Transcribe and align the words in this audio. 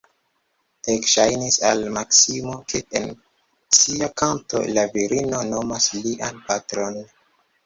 Ekŝajnis 0.93 1.57
al 1.71 1.83
Maksimo, 1.97 2.55
ke 2.73 2.81
en 3.01 3.05
sia 3.81 4.09
kanto 4.23 4.63
la 4.79 4.87
virino 4.97 5.45
nomas 5.53 5.91
lian 6.01 6.43
patron. 6.51 6.99